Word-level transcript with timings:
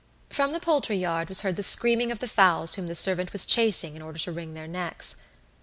From 0.31 0.51
the 0.51 0.59
poultry 0.59 0.95
yard 0.97 1.29
was 1.29 1.41
heard 1.41 1.57
the 1.57 1.61
screaming 1.61 2.11
of 2.11 2.17
the 2.17 2.27
fowls 2.27 2.73
whom 2.73 2.87
the 2.87 2.95
servant 2.95 3.31
was 3.33 3.45
chasing 3.45 3.95
in 3.95 4.01
order 4.01 4.17
to 4.17 4.31
wring 4.31 4.55
their 4.55 4.65
necks. 4.67 5.17